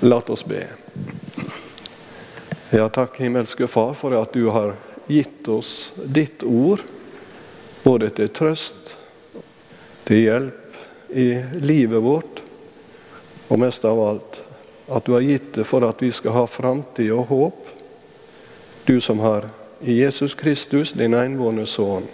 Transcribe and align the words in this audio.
La 0.00 0.20
oss 0.26 0.44
be. 0.44 0.66
Ja, 2.70 2.88
takk, 2.88 3.20
himmelske 3.20 3.66
Far, 3.66 3.94
for 3.94 4.12
at 4.18 4.32
du 4.32 4.48
har 4.52 4.74
gitt 5.06 5.48
oss 5.48 5.92
ditt 6.04 6.42
ord, 6.42 6.82
både 7.82 8.10
til 8.10 8.28
trøst, 8.28 8.96
til 10.04 10.22
hjelp 10.26 11.14
i 11.16 11.28
livet 11.62 12.02
vårt, 12.02 12.42
og 13.48 13.62
mest 13.62 13.86
av 13.86 14.02
alt 14.02 14.42
at 14.92 15.06
du 15.06 15.14
har 15.14 15.24
gitt 15.24 15.54
det 15.54 15.64
for 15.66 15.86
at 15.86 16.02
vi 16.02 16.12
skal 16.12 16.34
ha 16.34 16.44
framtid 16.50 17.10
og 17.14 17.26
håp. 17.30 17.72
Du 18.84 19.00
som 19.00 19.22
har 19.22 19.48
i 19.80 20.00
Jesus 20.02 20.34
Kristus, 20.34 20.92
din 20.92 21.14
enbårne 21.14 21.66
sønn, 21.66 22.06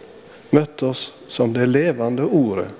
møtt 0.52 0.82
oss 0.86 1.10
som 1.28 1.52
det 1.56 1.66
levende 1.66 2.28
ordet 2.28 2.70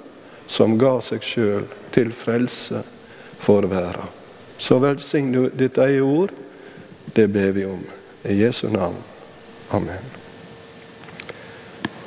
som 0.47 0.79
ga 0.79 0.99
seg 1.01 1.25
sjøl 1.25 1.69
til 1.93 2.13
frelse 2.13 2.83
for 3.41 3.65
verden. 3.69 4.22
Så 4.63 4.79
velsign 4.79 5.33
du 5.33 5.49
ditt 5.59 5.79
eget 5.79 6.03
ord. 6.07 6.31
Det 7.05 7.27
ber 7.29 7.51
vi 7.51 7.65
om. 7.67 7.81
I 8.23 8.37
Jesu 8.45 8.69
navn. 8.71 9.01
Amen. 9.75 10.05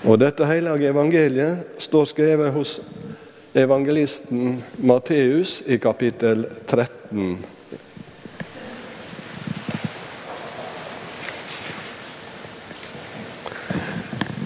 Og 0.07 0.19
Dette 0.21 0.47
hellige 0.47 0.87
evangeliet 0.93 1.81
står 1.83 2.05
skrevet 2.07 2.53
hos 2.55 2.77
evangelisten 3.55 4.61
Matteus 4.77 5.57
i 5.67 5.75
kapittel 5.83 6.45
13. 6.67 7.43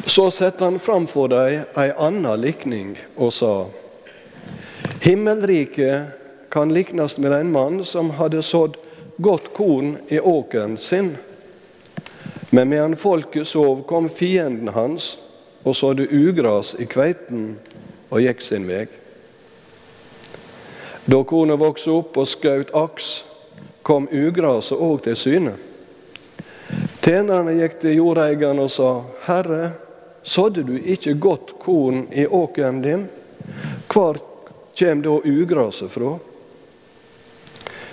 Så 0.09 0.31
satte 0.33 0.65
han 0.65 0.79
fram 0.81 1.05
for 1.07 1.29
dem 1.29 1.67
ei 1.77 1.91
anna 1.93 2.33
likning 2.35 2.95
og 3.17 3.33
sa:" 3.33 3.67
Himmelriket 5.05 6.18
kan 6.49 6.73
liknes 6.73 7.17
med 7.17 7.33
en 7.33 7.51
mann 7.51 7.83
som 7.85 8.09
hadde 8.09 8.41
sådd 8.41 8.77
godt 9.17 9.53
korn 9.53 9.97
i 10.07 10.19
åkeren 10.19 10.77
sin. 10.77 11.17
Men 12.49 12.69
medan 12.69 12.95
folket 12.95 13.47
sov, 13.47 13.83
kom 13.83 14.09
fienden 14.09 14.73
hans 14.73 15.19
og 15.63 15.75
sådde 15.75 16.07
ugras 16.07 16.75
i 16.79 16.85
kveiten 16.85 17.57
og 18.09 18.21
gikk 18.23 18.41
sin 18.41 18.67
vei. 18.69 18.85
Da 21.09 21.23
kornet 21.25 21.59
vokste 21.59 21.91
opp 21.93 22.17
og 22.21 22.29
skjøt 22.29 22.71
aks, 22.77 23.09
kom 23.83 24.07
ugraset 24.13 24.77
òg 24.77 25.03
til 25.05 25.17
syne. 25.17 25.55
Tjenerne 27.01 27.55
gikk 27.57 27.79
til 27.81 27.97
jordeieren 27.97 28.59
og 28.61 28.69
sa, 28.69 28.89
Herre, 29.25 29.71
sådde 30.23 30.63
du 30.67 30.75
ikke 30.77 31.15
godt 31.17 31.55
korn 31.61 32.03
i 32.13 32.27
åkeren 32.27 32.81
din? 32.83 33.07
Hvor 33.89 34.19
kjem 34.77 35.01
da 35.01 35.15
ugraset 35.25 35.89
fra? 35.91 36.17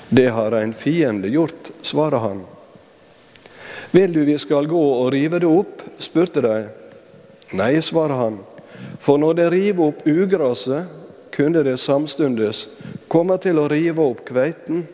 Det 0.08 0.28
har 0.28 0.52
en 0.52 0.74
fiende 0.74 1.28
gjort, 1.28 1.70
svarer 1.82 2.18
han. 2.18 2.44
Vil 3.90 4.12
du 4.12 4.24
vi 4.24 4.38
skal 4.38 4.66
gå 4.66 4.82
og 4.82 5.12
rive 5.12 5.40
det 5.42 5.48
opp? 5.50 5.82
spurte 5.98 6.42
de. 6.44 6.66
Nei, 7.56 7.80
svarer 7.82 8.18
han, 8.18 8.40
for 9.00 9.18
når 9.18 9.38
de 9.38 9.46
river 9.50 9.90
opp 9.90 10.02
ugraset, 10.06 10.90
kunne 11.36 11.62
de 11.62 11.76
samstundes 11.78 12.66
komme 13.08 13.36
til 13.42 13.58
å 13.60 13.68
rive 13.70 14.02
opp 14.02 14.24
kveiten. 14.28 14.86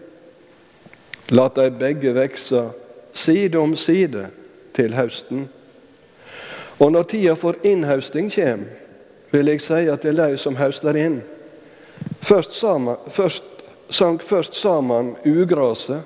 La 1.33 1.49
de 1.55 1.69
begge 1.71 2.13
vekse 2.17 2.65
side 3.13 3.59
om 3.59 3.77
side 3.77 4.27
til 4.77 4.97
høsten. 4.97 5.47
Og 6.83 6.93
når 6.93 7.09
tida 7.13 7.37
for 7.39 7.57
innhausting 7.63 8.31
kjem, 8.33 8.67
vil 9.33 9.49
jeg 9.49 9.63
si 9.65 9.87
at 9.89 10.03
det 10.05 10.13
er 10.13 10.35
de 10.35 10.41
som 10.41 10.59
hauster 10.59 10.97
inn. 10.99 11.21
Først, 12.21 12.53
sammen, 12.59 12.99
først 13.09 13.52
sank 13.93 14.23
først 14.23 14.55
sammen 14.57 15.15
ugraset 15.25 16.03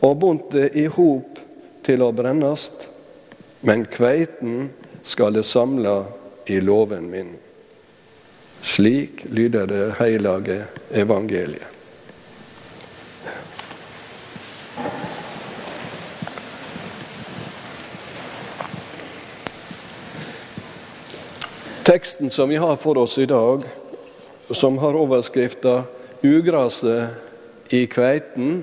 og 0.00 0.18
bundt 0.22 0.52
det 0.54 0.70
i 0.78 0.86
hop 0.86 1.40
til 1.82 2.04
å 2.04 2.12
brennast, 2.14 2.88
men 3.66 3.86
kveiten 3.90 4.68
skal 5.02 5.34
det 5.34 5.46
samle 5.46 6.04
i 6.46 6.60
låven 6.62 7.10
min. 7.10 7.34
Slik 8.62 9.24
lyder 9.30 9.66
det 9.70 9.82
heilage 9.98 10.62
evangeliet. 10.94 11.74
Teksten 21.88 22.28
som 22.30 22.50
vi 22.52 22.58
har 22.60 22.76
for 22.76 22.98
oss 23.00 23.14
i 23.18 23.24
dag, 23.24 23.62
som 24.50 24.76
har 24.78 24.96
overskrifta 24.98 25.86
'Ugraset 26.22 27.08
i 27.70 27.86
kveiten', 27.86 28.62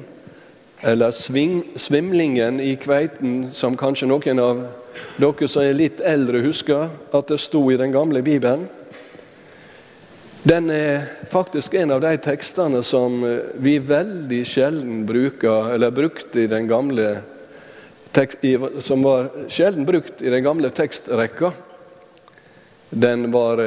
eller 0.81 1.11
sving, 1.11 1.63
'Svimlingen 1.75 2.59
i 2.59 2.75
kveiten', 2.75 3.51
som 3.51 3.77
kanskje 3.77 4.07
noen 4.07 4.39
av 4.39 4.63
dere 5.17 5.47
som 5.47 5.63
er 5.63 5.73
litt 5.73 6.01
eldre, 6.01 6.43
husker 6.43 6.89
at 7.13 7.27
det 7.27 7.39
sto 7.39 7.71
i 7.71 7.77
den 7.77 7.91
gamle 7.91 8.21
Bibelen. 8.21 8.67
Den 10.43 10.69
er 10.69 11.07
faktisk 11.31 11.73
en 11.73 11.91
av 11.91 12.01
de 12.01 12.17
tekstene 12.21 12.83
som 12.83 13.23
vi 13.57 13.79
veldig 13.79 14.43
sjelden 14.45 15.05
bruker, 15.05 15.73
eller 15.73 15.91
brukte 15.91 16.43
i 16.43 16.47
den 16.47 16.67
gamle 16.67 17.15
tekst, 18.11 18.45
som 18.79 19.03
var 19.03 19.31
sjelden 19.49 19.85
brukt 19.85 20.21
i 20.21 20.29
den 20.29 20.43
gamle 20.43 20.69
tekstrekka. 20.69 21.51
Den 22.89 23.31
var 23.31 23.63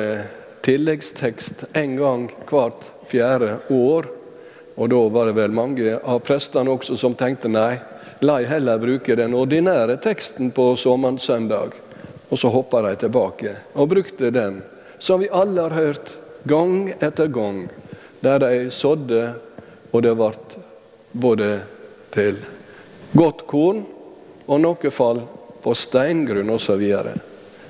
tilleggstekst 0.62 1.64
en 1.72 1.96
gang 1.96 2.28
hvert 2.46 2.86
fjerde 3.08 3.56
år. 3.74 4.08
Og 4.78 4.90
da 4.92 5.00
var 5.10 5.26
det 5.28 5.36
vel 5.38 5.54
mange 5.54 5.96
av 5.98 6.20
prestene 6.26 6.70
også 6.70 6.96
som 7.00 7.16
tenkte 7.18 7.50
nei, 7.50 7.80
la 8.22 8.38
jeg 8.42 8.50
heller 8.52 8.80
bruke 8.82 9.16
den 9.18 9.34
ordinære 9.34 9.98
teksten 10.02 10.52
på 10.54 10.70
såmannssøndag. 10.78 11.74
Og 12.28 12.38
så 12.38 12.50
hoppa 12.52 12.82
de 12.84 12.94
tilbake 13.00 13.54
og 13.74 13.90
brukte 13.90 14.30
den, 14.34 14.60
som 14.98 15.22
vi 15.22 15.30
alle 15.32 15.64
har 15.66 15.74
hørt 15.74 16.14
gang 16.48 16.90
etter 17.00 17.30
gang, 17.32 17.66
der 18.20 18.38
de 18.42 18.70
sådde, 18.70 19.32
og 19.92 20.02
det 20.04 20.14
ble 20.18 20.32
både 21.12 21.50
til 22.12 22.38
godt 23.16 23.46
korn 23.48 23.84
og 24.46 24.60
noe 24.60 24.90
fall 24.92 25.22
på 25.62 25.74
steingrunn 25.74 26.50
osv. 26.52 26.84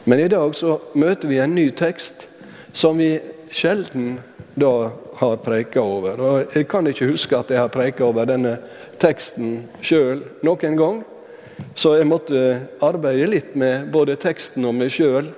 Men 0.05 0.20
i 0.20 0.31
dag 0.31 0.55
så 0.56 0.78
møter 0.99 1.31
vi 1.31 1.41
en 1.43 1.55
ny 1.55 1.69
tekst 1.76 2.28
som 2.72 2.99
vi 2.99 3.16
sjelden 3.53 4.19
da 4.59 4.91
har 5.19 5.37
preika 5.43 5.83
over. 5.83 6.21
Og 6.21 6.55
Jeg 6.55 6.69
kan 6.69 6.87
ikke 6.87 7.11
huske 7.11 7.37
at 7.37 7.51
jeg 7.51 7.59
har 7.59 7.71
preika 7.75 8.05
over 8.06 8.27
denne 8.29 8.59
teksten 9.03 9.65
sjøl 9.83 10.23
noen 10.47 10.79
gang. 10.79 11.01
Så 11.75 11.97
jeg 11.99 12.06
måtte 12.06 12.39
arbeide 12.87 13.27
litt 13.27 13.56
med 13.59 13.91
både 13.91 14.15
teksten 14.21 14.67
og 14.69 14.77
meg 14.79 14.93
sjøl 14.95 15.33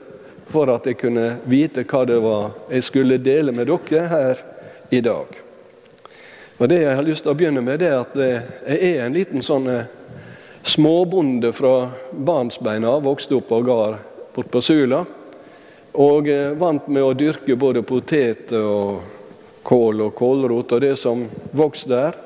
for 0.50 0.68
at 0.72 0.84
jeg 0.86 0.98
kunne 1.00 1.38
vite 1.48 1.86
hva 1.88 2.02
det 2.04 2.18
var 2.20 2.50
jeg 2.68 2.84
skulle 2.84 3.20
dele 3.22 3.54
med 3.56 3.70
dere 3.70 4.08
her 4.10 4.42
i 4.90 5.00
dag. 5.00 5.38
Og 6.60 6.68
Det 6.68 6.82
jeg 6.82 6.96
har 6.96 7.06
lyst 7.06 7.24
til 7.24 7.32
å 7.32 7.38
begynne 7.38 7.62
med, 7.64 7.80
det 7.80 7.88
er 7.88 8.02
at 8.02 8.18
jeg 8.20 8.96
er 8.98 9.06
en 9.06 9.14
liten 9.16 9.40
sånn 9.40 9.68
eh, 9.72 9.86
småbonde 10.68 11.54
fra 11.56 11.88
barnsbeina, 12.12 12.98
vokste 13.00 13.38
opp 13.38 13.48
på 13.48 13.62
gard 13.64 13.96
borte 14.34 14.52
på 14.52 14.60
Sula. 14.60 15.04
Og 15.96 16.28
eh, 16.28 16.52
vant 16.60 16.84
med 16.92 17.06
å 17.06 17.14
dyrke 17.16 17.56
både 17.56 17.80
poteter 17.86 18.60
og 18.60 19.19
kål 19.62 20.04
og 20.06 20.14
kålrot 20.18 20.72
og 20.76 20.82
det 20.82 20.96
som 20.98 21.26
vokste 21.56 21.92
der. 21.92 22.18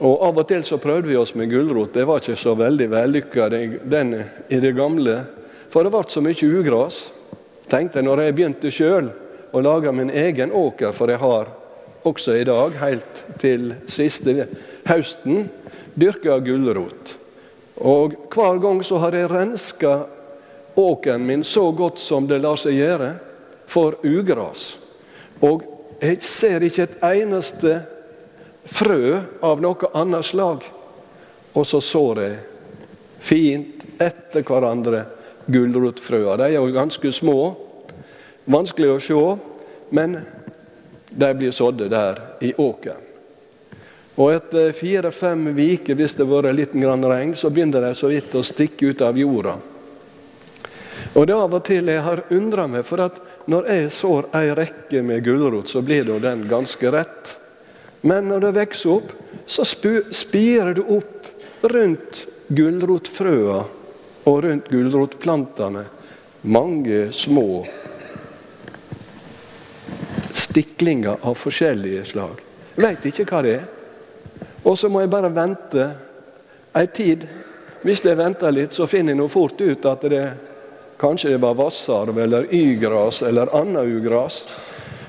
Og 0.00 0.22
Av 0.24 0.38
og 0.40 0.46
til 0.48 0.62
så 0.64 0.78
prøvde 0.80 1.10
vi 1.10 1.18
oss 1.20 1.34
med 1.36 1.50
gulrot. 1.52 1.92
Det 1.92 2.06
var 2.08 2.22
ikke 2.22 2.38
så 2.40 2.54
veldig 2.56 2.88
vellykka 2.88 3.48
i 3.52 4.60
det 4.62 4.72
gamle. 4.76 5.16
For 5.70 5.84
det 5.84 5.92
ble 5.92 6.04
så 6.08 6.22
mye 6.24 6.52
ugras. 6.60 7.00
Tenkte 7.70 8.00
jeg 8.00 8.08
når 8.08 8.24
jeg 8.24 8.36
begynte 8.38 8.72
sjøl 8.72 9.10
å 9.52 9.62
lage 9.62 9.92
min 9.92 10.10
egen 10.10 10.54
åker, 10.56 10.94
for 10.96 11.10
jeg 11.10 11.20
har 11.20 11.50
også 12.08 12.38
i 12.38 12.46
dag, 12.48 12.74
helt 12.80 13.24
til 13.42 13.74
siste 13.90 14.46
høsten, 14.88 15.50
dyrka 16.00 16.38
gulrot. 16.42 17.14
Og 17.80 18.16
hver 18.32 18.60
gang 18.62 18.80
så 18.84 19.00
har 19.04 19.16
jeg 19.16 19.30
renska 19.30 19.92
åkeren 20.80 21.26
min 21.26 21.44
så 21.44 21.68
godt 21.76 22.00
som 22.00 22.26
det 22.28 22.40
lar 22.40 22.58
seg 22.60 22.78
gjøre, 22.78 23.14
for 23.70 24.00
ugras. 24.02 24.80
Og 25.44 25.62
jeg 26.00 26.22
ser 26.24 26.64
ikke 26.64 26.86
et 26.86 27.00
eneste 27.04 27.74
frø 28.64 29.20
av 29.44 29.60
noe 29.60 29.90
annet 29.96 30.26
slag. 30.26 30.64
Og 31.52 31.66
så 31.66 31.80
sår 31.82 32.22
jeg 32.22 32.38
fint 33.20 33.84
etter 34.00 34.44
hverandre 34.46 35.04
gulrotfrøa. 35.50 36.38
De 36.40 36.48
er 36.48 36.58
jo 36.58 36.72
ganske 36.72 37.12
små, 37.12 37.38
vanskelig 38.50 38.92
å 38.94 39.00
se, 39.02 39.22
men 39.90 40.20
de 41.10 41.30
blir 41.34 41.52
sådde 41.52 41.90
der 41.90 42.20
i 42.40 42.54
åkeren. 42.54 43.06
Og 44.20 44.34
etter 44.34 44.74
fire-fem 44.76 45.46
uker, 45.48 45.96
hvis 45.96 46.16
det 46.16 46.26
har 46.26 46.42
vært 46.44 46.56
litt 46.58 46.74
regn, 46.74 47.34
så 47.34 47.48
begynner 47.50 47.80
de 47.80 47.94
så 47.94 48.10
vidt 48.10 48.34
å 48.34 48.42
stikke 48.44 48.92
ut 48.92 49.02
av 49.02 49.16
jorda. 49.16 49.54
Og 51.14 51.26
det 51.26 51.34
er 51.34 51.40
av 51.40 51.54
og 51.54 51.64
til 51.64 51.88
jeg 51.88 52.02
har 52.04 52.24
undra 52.30 52.66
meg, 52.68 52.84
for 52.84 53.00
at 53.00 53.16
når 53.50 53.66
jeg 53.72 53.90
sår 53.94 54.28
ei 54.38 54.50
rekke 54.54 55.02
med 55.02 55.24
gulrot, 55.26 55.68
så 55.68 55.82
blir 55.82 56.04
da 56.06 56.18
den 56.22 56.44
ganske 56.48 56.92
rett. 56.94 57.36
Men 58.06 58.28
når 58.30 58.46
det 58.46 58.52
vokser 58.60 58.92
opp, 58.94 59.12
så 59.46 59.66
spirer 59.66 60.74
det 60.76 60.84
opp 60.86 61.30
rundt 61.70 62.24
gulrotfrøa 62.48 63.58
og 64.30 64.36
rundt 64.44 64.70
gulrotplantene 64.70 65.82
mange 66.42 67.12
små 67.12 67.66
stiklinger 70.32 71.18
av 71.20 71.34
forskjellige 71.34 72.04
slag. 72.04 72.38
Jeg 72.76 72.84
veit 72.84 73.08
ikke 73.10 73.26
hva 73.28 73.42
det 73.44 73.56
er. 73.58 73.66
Og 74.64 74.78
så 74.78 74.88
må 74.92 75.02
jeg 75.02 75.12
bare 75.12 75.32
vente 75.32 75.88
ei 76.76 76.86
tid. 76.94 77.26
Hvis 77.82 78.02
jeg 78.04 78.18
venter 78.18 78.54
litt, 78.54 78.76
så 78.76 78.86
finner 78.88 79.14
jeg 79.14 79.20
nå 79.20 79.28
fort 79.32 79.60
ut 79.60 79.90
at 79.90 80.06
det 80.12 80.24
kanskje 81.00 81.34
det 81.34 81.40
var 81.42 81.56
vassarv 81.58 82.18
eller 82.18 82.46
ygras 82.54 83.22
eller 83.22 83.50
annet 83.56 83.88
ugras 83.88 84.42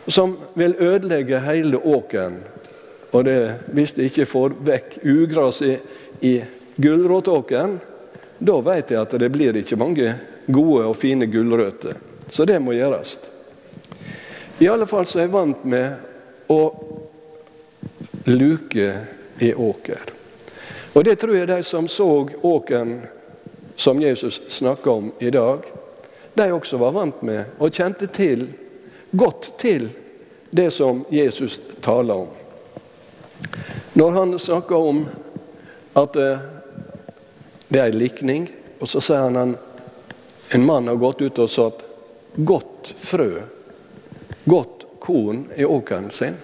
som 0.08 0.38
vil 0.54 0.76
ødelegge 0.80 1.40
hele 1.40 1.78
åkeren. 1.78 2.40
Og 3.12 3.26
det, 3.26 3.54
hvis 3.76 3.92
de 3.92 4.08
ikke 4.08 4.26
får 4.26 4.56
vekk 4.66 4.98
ugras 5.04 5.62
i, 5.62 5.76
i 6.22 6.34
gulrotåkeren, 6.76 7.80
da 8.40 8.56
vet 8.66 8.94
jeg 8.94 9.02
at 9.02 9.18
det 9.20 9.30
blir 9.34 9.58
ikke 9.60 9.78
mange 9.78 10.14
gode 10.48 10.88
og 10.88 10.96
fine 10.98 11.28
gulrøtter. 11.30 12.00
Så 12.32 12.48
det 12.48 12.60
må 12.64 12.74
gjøres. 12.74 13.18
I 14.60 14.70
alle 14.72 14.88
fall 14.88 15.06
så 15.10 15.20
er 15.20 15.28
jeg 15.28 15.34
vant 15.36 15.66
med 15.68 16.50
å 16.50 16.62
luke 18.32 18.88
i 19.42 19.52
åker. 19.54 20.14
Og 20.94 21.04
det 21.06 21.18
tror 21.20 21.36
jeg 21.36 21.50
de 21.52 21.60
som 21.64 21.88
så 21.92 22.08
åkeren 22.42 23.02
som 23.76 24.02
Jesus 24.02 24.42
snakka 24.48 24.92
om 24.92 25.12
i 25.20 25.30
dag, 25.34 25.68
de 26.34 26.52
også 26.54 26.78
var 26.78 26.94
vant 26.96 27.22
med 27.28 27.58
og 27.60 27.74
kjente 27.74 28.08
til, 28.08 28.46
godt 29.12 29.54
til 29.60 29.90
det 30.52 30.70
som 30.72 31.06
Jesus 31.10 31.60
taler 31.82 32.26
om. 32.26 32.28
Når 33.94 34.12
han 34.12 34.40
snakker 34.40 34.76
om 34.76 35.06
at 36.00 36.16
eh, 36.16 36.44
det 37.68 37.80
er 37.80 37.92
en 37.92 38.00
likning, 38.00 38.48
og 38.80 38.88
så 38.88 39.02
sier 39.04 39.28
han 39.28 39.56
at 39.56 40.56
en 40.56 40.66
mann 40.66 40.88
har 40.88 41.00
gått 41.00 41.22
ut 41.24 41.40
og 41.40 41.52
satt 41.52 41.84
godt 42.36 42.94
frø, 43.00 43.30
godt 44.46 44.86
korn, 45.00 45.46
i 45.56 45.66
åkeren 45.66 46.12
sin. 46.12 46.36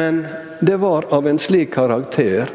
Men 0.00 0.26
det 0.60 0.76
var 0.76 1.04
av 1.08 1.28
en 1.28 1.38
slik 1.38 1.74
karakter 1.74 2.48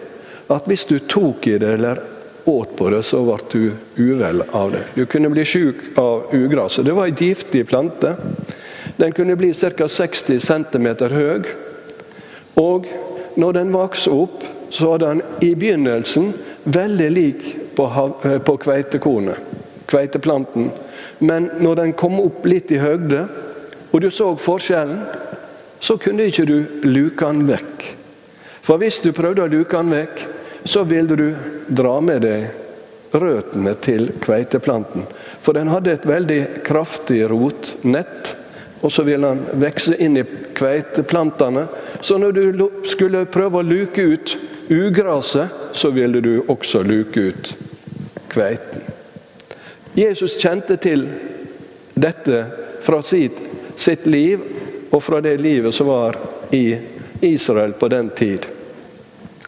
at 0.47 0.65
hvis 0.65 0.85
du 0.89 0.95
tok 0.99 1.45
i 1.47 1.59
det 1.61 1.75
eller 1.77 1.99
åt 2.45 2.71
på 2.77 2.87
det, 2.89 3.03
så 3.05 3.19
ble 3.21 3.35
du 3.51 3.99
uvel 4.01 4.41
av 4.49 4.71
det. 4.73 4.81
Du 4.95 5.03
kunne 5.05 5.29
bli 5.29 5.43
syk 5.45 5.83
av 6.01 6.33
ugraset. 6.33 6.85
Det 6.85 6.95
var 6.97 7.05
en 7.05 7.19
giftig 7.19 7.67
plante. 7.69 8.15
Den 8.97 9.13
kunne 9.13 9.35
bli 9.37 9.51
ca. 9.53 9.87
60 9.87 10.39
cm 10.41 10.87
høy. 11.13 11.51
Og 12.57 12.89
når 13.37 13.53
den 13.59 13.73
vokste 13.77 14.15
opp, 14.25 14.41
så 14.73 14.95
var 14.95 15.03
den 15.05 15.21
i 15.45 15.51
begynnelsen 15.53 16.31
veldig 16.63 17.11
lik 17.13 17.45
på, 17.77 17.85
eh, 18.25 18.39
på 18.39 18.57
kveitekornet, 18.57 19.37
kveiteplanten. 19.85 20.71
Men 21.19 21.51
når 21.59 21.75
den 21.83 21.93
kom 21.93 22.17
opp 22.25 22.41
litt 22.45 22.73
i 22.73 22.81
høgde, 22.81 23.27
og 23.91 24.01
du 24.01 24.09
så 24.09 24.33
forskjellen, 24.33 25.05
så 25.85 25.97
kunne 26.01 26.25
ikke 26.25 26.47
du 26.49 26.55
luke 26.81 27.27
den 27.27 27.43
vekk. 27.45 27.83
For 28.65 28.81
hvis 28.81 29.03
du 29.03 29.11
prøvde 29.13 29.43
å 29.45 29.51
luke 29.51 29.77
den 29.77 29.91
vekk, 29.93 30.23
så 30.65 30.81
ville 30.89 31.13
du 31.13 31.27
dra 31.67 31.99
med 32.01 32.23
deg 32.25 32.47
røttene 33.13 33.75
til 33.85 34.09
kveiteplanten. 34.23 35.05
For 35.37 35.53
den 35.53 35.69
hadde 35.69 35.93
et 35.93 36.07
veldig 36.09 36.39
kraftig 36.65 37.19
rotnett, 37.29 38.33
og 38.81 38.89
så 38.91 39.05
ville 39.05 39.29
den 39.29 39.61
vokse 39.61 39.93
inn 40.01 40.17
i 40.17 40.25
kveiteplantene. 40.57 41.67
Så 42.01 42.17
når 42.17 42.33
du 42.33 42.65
skulle 42.89 43.21
prøve 43.29 43.61
å 43.61 43.69
luke 43.69 44.01
ut 44.01 44.35
ugraset, 44.73 45.53
så 45.77 45.93
ville 45.93 46.17
du 46.25 46.33
også 46.49 46.81
luke 46.81 47.29
ut 47.29 47.53
kveiten. 48.33 48.89
Jesus 49.93 50.41
kjente 50.41 50.81
til 50.81 51.05
dette 51.93 52.41
fra 52.81 53.05
sitt 53.05 54.09
liv 54.09 54.54
og 54.95 55.03
fra 55.03 55.19
det 55.21 55.37
livet 55.43 55.75
som 55.75 55.87
var 55.87 56.15
i 56.55 56.77
Israel 57.21 57.73
på 57.73 57.87
den 57.91 58.09
tid. 58.09 58.45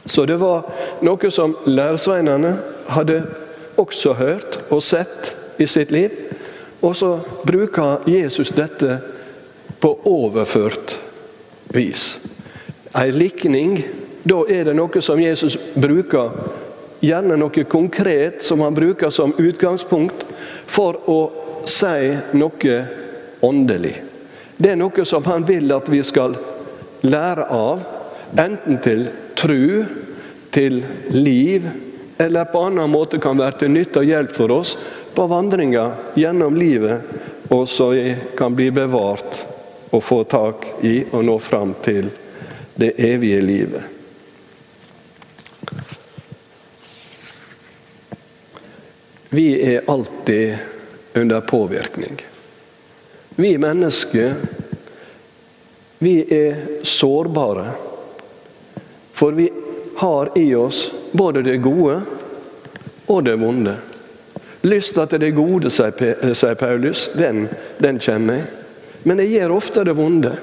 Så 0.05 0.25
det 0.25 0.35
var 0.39 0.65
noe 1.03 1.31
som 1.31 1.55
læresveinene 1.65 2.51
hadde 2.91 3.21
også 3.79 4.13
hørt 4.19 4.59
og 4.69 4.83
sett 4.83 5.35
i 5.59 5.67
sitt 5.67 5.91
liv. 5.91 6.11
Og 6.83 6.95
så 6.95 7.17
bruker 7.47 8.03
Jesus 8.07 8.51
dette 8.55 8.99
på 9.79 9.91
overført 10.07 10.97
vis. 11.71 12.17
En 12.95 13.11
likning, 13.15 13.77
da 14.23 14.41
er 14.51 14.67
det 14.67 14.75
noe 14.75 15.01
som 15.03 15.21
Jesus 15.21 15.57
bruker, 15.75 16.31
gjerne 16.99 17.37
noe 17.39 17.67
konkret 17.69 18.43
som 18.43 18.63
han 18.65 18.75
bruker 18.75 19.13
som 19.13 19.35
utgangspunkt 19.37 20.25
for 20.67 20.99
å 21.07 21.19
si 21.67 22.11
noe 22.35 22.77
åndelig. 23.43 24.06
Det 24.57 24.71
er 24.73 24.79
noe 24.79 25.05
som 25.05 25.25
han 25.29 25.45
vil 25.45 25.71
at 25.73 25.89
vi 25.89 26.01
skal 26.05 26.33
lære 27.05 27.45
av, 27.53 27.83
enten 28.41 28.79
til 28.81 29.07
tru, 29.37 29.85
til 30.51 30.79
liv, 31.13 31.67
eller 32.17 32.49
på 32.49 32.63
annen 32.65 32.89
måte 32.89 33.19
kan 33.21 33.37
være 33.37 33.61
til 33.61 33.75
nytte 33.75 34.01
og 34.01 34.09
hjelp 34.09 34.33
for 34.33 34.53
oss 34.55 34.73
på 35.13 35.27
vandringa 35.29 35.91
gjennom 36.17 36.57
livet, 36.57 37.05
og 37.53 37.67
så 37.69 37.91
vi 37.93 38.15
kan 38.37 38.55
bli 38.57 38.71
bevart 38.73 39.43
og 39.93 40.01
få 40.03 40.23
tak 40.29 40.65
i 40.85 41.03
og 41.11 41.23
nå 41.25 41.37
fram 41.39 41.75
til 41.85 42.09
det 42.77 42.95
evige 43.01 43.41
livet. 43.41 43.93
Vi 49.29 49.47
er 49.75 49.85
alltid 49.87 50.57
under 51.13 51.41
påvirkning. 51.41 52.26
Vi 53.39 53.57
mennesker, 53.57 54.35
vi 55.99 56.13
er 56.33 56.55
sårbare. 56.81 57.67
For 59.13 59.31
vi 59.31 59.51
har 59.95 60.31
i 60.35 60.55
oss 60.55 60.91
både 61.11 61.41
det 61.45 61.57
gode 61.57 62.01
og 63.05 63.23
det 63.23 63.35
vonde. 63.37 63.75
Lysta 64.61 65.05
til 65.05 65.21
det 65.21 65.31
gode, 65.37 65.69
sier 65.69 66.57
Paulus, 66.57 67.11
den, 67.13 67.45
den 67.77 68.01
kjenner 68.01 68.39
jeg. 68.39 68.49
Men 69.05 69.21
jeg 69.21 69.35
gjør 69.35 69.57
ofte 69.59 69.85
det 69.85 69.95
vonde. 70.01 70.33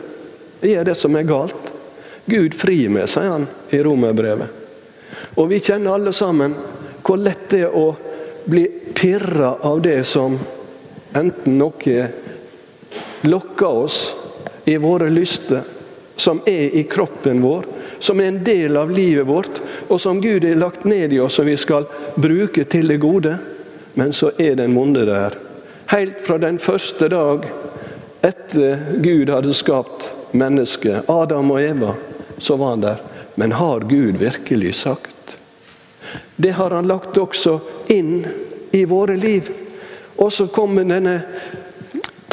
Jeg 0.63 0.77
gjør 0.77 0.87
det 0.93 0.99
som 1.03 1.19
er 1.19 1.27
galt. 1.29 1.71
Gud 2.31 2.55
fri 2.55 2.85
meg, 2.87 3.11
sier 3.11 3.33
han 3.33 3.51
i 3.75 3.83
romerbrevet. 3.83 4.63
Og 5.35 5.51
vi 5.51 5.59
kjenner 5.59 5.99
alle 5.99 6.15
sammen 6.15 6.55
hvor 7.03 7.19
lett 7.19 7.49
det 7.51 7.67
er 7.67 7.75
å 7.75 7.89
bli 8.47 8.69
pirra 8.95 9.57
av 9.67 9.83
det 9.83 10.05
som 10.07 10.39
enten 11.19 11.59
noe 11.59 12.07
lokker 13.25 13.67
oss 13.67 14.15
i 14.65 14.77
våre 14.77 15.11
lyster, 15.11 15.61
som 16.17 16.41
er 16.47 16.77
i 16.77 16.83
kroppen 16.83 17.43
vår, 17.43 17.65
som 17.99 18.21
er 18.21 18.31
en 18.31 18.45
del 18.45 18.77
av 18.77 18.91
livet 18.91 19.27
vårt, 19.27 19.61
og 19.89 20.01
som 20.01 20.21
Gud 20.21 20.45
har 20.45 20.61
lagt 20.61 20.85
ned 20.85 21.13
i 21.13 21.21
oss, 21.21 21.39
og 21.39 21.49
vi 21.49 21.57
skal 21.57 21.89
bruke 22.15 22.65
til 22.65 22.89
det 22.89 23.01
gode. 23.03 23.37
Men 23.95 24.13
så 24.13 24.31
er 24.39 24.57
den 24.59 24.75
vonde 24.75 25.05
der. 25.07 25.37
Helt 25.87 26.21
fra 26.21 26.39
den 26.39 26.59
første 26.59 27.09
dag 27.09 27.47
etter 28.25 28.81
Gud 29.05 29.31
hadde 29.31 29.55
skapt 29.55 30.09
mennesket, 30.33 31.09
Adam 31.11 31.53
og 31.55 31.63
Eva, 31.63 31.95
så 32.39 32.57
var 32.57 32.75
han 32.75 32.87
der. 32.87 33.03
Men 33.35 33.53
har 33.53 33.81
Gud 33.81 34.17
virkelig 34.19 34.75
sagt? 34.75 35.37
Det 36.37 36.51
har 36.51 36.71
han 36.71 36.89
lagt 36.89 37.19
også 37.19 37.59
inn 37.93 38.25
i 38.73 38.85
våre 38.85 39.17
liv. 39.17 39.51
Og 40.17 40.33
så 40.33 40.47
kommer 40.47 40.87
denne 40.87 41.21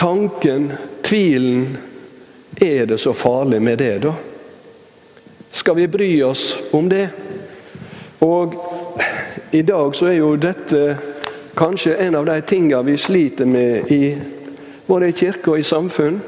tanken, 0.01 0.71
tvilen 1.01 1.77
Er 2.59 2.85
det 2.85 2.97
så 2.97 3.13
farlig 3.13 3.61
med 3.61 3.77
det, 3.77 3.99
da? 3.99 4.13
Skal 5.51 5.75
vi 5.75 5.87
bry 5.87 6.23
oss 6.23 6.59
om 6.71 6.89
det? 6.89 7.09
Og 8.19 8.55
i 9.51 9.61
dag 9.61 9.95
så 9.95 10.05
er 10.09 10.13
jo 10.17 10.35
dette 10.41 10.97
kanskje 11.53 11.95
en 12.01 12.15
av 12.17 12.25
de 12.25 12.41
tingene 12.41 12.83
vi 12.89 12.97
sliter 12.97 13.45
med 13.45 13.91
i 13.93 14.17
både 14.87 15.07
i 15.07 15.13
kirke 15.13 15.51
og 15.53 15.59
i 15.61 15.69
samfunn. 15.69 16.21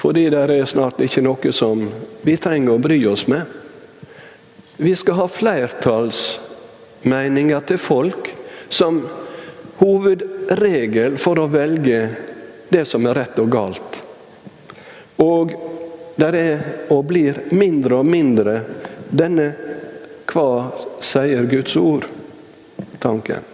Fordi 0.00 0.30
det 0.32 0.50
er 0.56 0.64
snart 0.64 1.00
ikke 1.04 1.22
noe 1.24 1.52
som 1.52 1.90
vi 2.24 2.36
trenger 2.40 2.72
å 2.74 2.82
bry 2.82 3.06
oss 3.12 3.26
med. 3.28 3.42
Vi 4.76 4.94
skal 4.96 5.14
ha 5.20 5.28
flertallsmeninger 5.28 7.60
til 7.68 7.78
folk 7.78 8.34
som 8.68 9.08
hovedregel 9.84 11.16
for 11.20 11.38
å 11.38 11.46
velge 11.52 12.33
det 12.68 12.84
som 12.88 13.06
er 13.06 13.14
rett 13.14 13.38
og 13.38 13.50
galt. 13.52 14.00
Og 15.22 15.54
der 16.16 16.36
er 16.38 16.66
og 16.94 17.06
blir 17.10 17.40
mindre 17.54 18.00
og 18.00 18.08
mindre 18.08 18.58
denne 19.10 19.48
hva 20.30 20.48
sier 21.02 21.46
Guds 21.50 21.76
ord-tanken. 21.78 23.50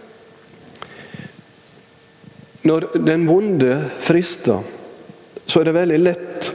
Når 2.61 2.87
den 3.05 3.25
vonde 3.27 3.77
frister, 3.99 4.61
så 5.45 5.61
er 5.61 5.69
det 5.69 5.77
veldig 5.77 5.99
lett 6.01 6.51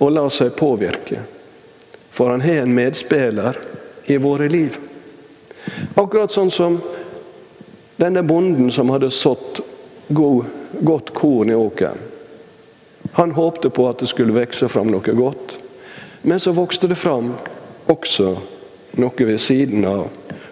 å 0.00 0.08
la 0.12 0.24
seg 0.32 0.56
påvirke. 0.56 1.20
For 2.10 2.32
han 2.32 2.44
har 2.44 2.64
en 2.64 2.74
medspiller 2.74 3.58
i 4.10 4.16
våre 4.16 4.48
liv. 4.48 4.76
Akkurat 6.00 6.32
sånn 6.32 6.50
som 6.50 6.80
denne 8.00 8.22
bonden 8.24 8.70
som 8.72 8.90
hadde 8.90 9.12
sådd 9.12 9.60
godt 10.10 11.14
korn 11.14 11.50
i 11.50 11.54
åkeren. 11.54 11.98
Han 13.12 13.32
håpte 13.32 13.70
på 13.70 13.88
at 13.88 13.98
det 13.98 14.10
skulle 14.10 14.34
vokse 14.36 14.68
fram 14.68 14.90
noe 14.92 15.14
godt. 15.16 15.56
Men 16.22 16.40
så 16.40 16.52
vokste 16.52 16.90
det 16.90 16.98
fram 17.00 17.32
også 17.90 18.34
noe 19.00 19.26
ved 19.26 19.40
siden 19.40 19.86
av, 19.88 20.08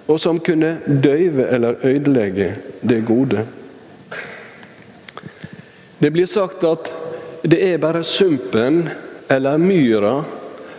og 0.07 0.21
som 0.21 0.41
kunne 0.41 0.79
døyve 0.87 1.49
eller 1.53 1.79
ødelegge 1.87 2.53
det 2.81 3.01
gode. 3.07 3.45
Det 5.99 6.11
blir 6.15 6.27
sagt 6.31 6.65
at 6.65 6.93
det 7.43 7.59
er 7.73 7.83
bare 7.83 8.05
sumpen 8.07 8.87
eller 9.29 9.59
myra 9.59 10.23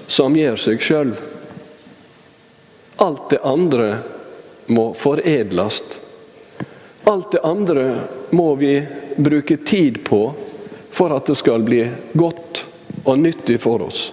som 0.07 0.35
gjør 0.35 0.57
seg 0.59 0.81
sjøl. 0.81 1.11
Alt 2.99 3.29
det 3.31 3.41
andre 3.45 3.89
må 4.73 4.89
foredles. 4.97 5.83
Alt 7.07 7.31
det 7.35 7.43
andre 7.43 7.85
må 8.29 8.55
vi 8.55 8.73
bruke 9.15 9.57
tid 9.57 10.03
på 10.03 10.33
for 10.91 11.13
at 11.15 11.25
det 11.25 11.35
skal 11.35 11.63
bli 11.63 11.83
godt 12.13 12.63
og 13.03 13.19
nyttig 13.19 13.59
for 13.61 13.81
oss. 13.85 14.09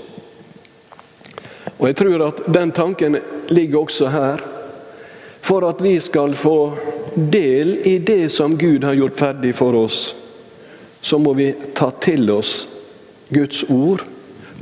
Og 1.76 1.88
Jeg 1.88 1.96
tror 1.96 2.26
at 2.28 2.44
den 2.46 2.72
tanken 2.72 3.18
ligger 3.48 3.82
også 3.84 4.08
her. 4.08 4.44
For 5.40 5.68
at 5.68 5.82
vi 5.82 5.98
skal 6.00 6.34
få 6.34 6.72
del 7.14 7.76
i 7.86 7.98
det 7.98 8.32
som 8.32 8.56
Gud 8.58 8.84
har 8.84 8.96
gjort 8.98 9.16
ferdig 9.16 9.54
for 9.54 9.76
oss, 9.78 10.14
så 11.00 11.18
må 11.18 11.34
vi 11.38 11.52
ta 11.74 11.90
til 12.02 12.30
oss 12.30 12.68
Guds 13.28 13.62
ord 13.70 14.02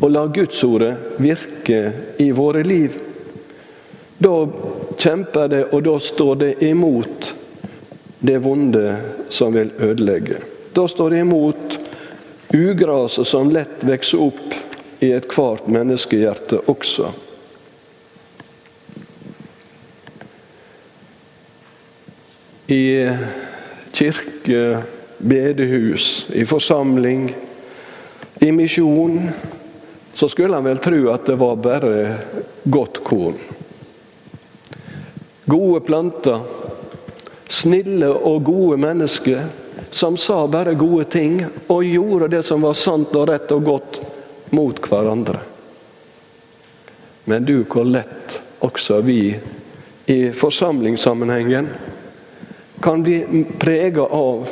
og 0.00 0.11
la 0.11 0.26
Guds 0.26 0.64
ordet 0.64 0.92
virke 1.23 1.92
i 2.20 2.30
våre 2.37 2.64
liv. 2.66 2.99
Da 4.18 4.34
kjemper 4.99 5.49
det, 5.49 5.62
og 5.73 5.82
da 5.87 5.94
står 6.00 6.37
det 6.42 6.52
imot 6.68 7.32
det 8.24 8.38
vonde 8.38 8.96
som 9.28 9.52
vil 9.52 9.72
ødelegge. 9.78 10.38
Da 10.72 10.88
står 10.88 11.10
det 11.10 11.18
imot 11.18 11.78
ugraset 12.54 13.28
som 13.28 13.50
lett 13.52 13.84
vokser 13.84 14.22
opp 14.24 14.54
i 15.04 15.10
ethvert 15.12 15.68
menneskehjerte 15.68 16.62
også. 16.72 17.10
I 22.72 22.84
kirke, 23.92 24.62
bedehus, 25.18 26.24
i 26.32 26.46
forsamling, 26.48 27.28
i 28.40 28.52
misjon, 28.56 29.20
så 30.14 30.30
skulle 30.32 30.56
en 30.56 30.70
vel 30.70 30.80
tro 30.80 31.02
at 31.12 31.28
det 31.28 31.36
var 31.36 31.60
bare 31.60 32.16
godt 32.64 33.02
korn. 33.04 33.36
Gode 35.44 35.84
planter, 35.84 36.40
snille 37.48 38.08
og 38.08 38.44
gode 38.44 38.78
mennesker 38.80 39.44
som 39.90 40.16
sa 40.16 40.46
bare 40.46 40.74
gode 40.74 41.04
ting 41.04 41.38
og 41.66 41.84
gjorde 41.84 42.28
det 42.36 42.42
som 42.46 42.64
var 42.64 42.76
sant 42.78 43.14
og 43.16 43.28
rett 43.30 43.52
og 43.54 43.64
godt 43.64 44.00
mot 44.54 44.80
hverandre. 44.88 45.40
Men 47.24 47.44
du, 47.44 47.64
hvor 47.64 47.86
lett 47.88 48.40
også 48.64 49.00
vi 49.04 49.36
i 50.06 50.18
forsamlingssammenhengen 50.32 51.68
kan 52.84 53.02
bli 53.02 53.44
prega 53.58 54.04
av 54.04 54.48